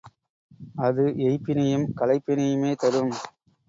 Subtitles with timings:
[0.79, 3.13] அது எய்ப்பினையும் களைப்பினையுமே தரும்.